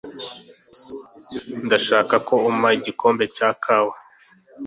[1.65, 3.95] Ndashaka ko umpa igikombe cya kawa.